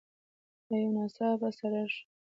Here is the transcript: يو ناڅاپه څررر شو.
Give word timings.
يو 0.81 0.87
ناڅاپه 0.95 1.47
څررر 1.57 1.89
شو. 1.95 2.03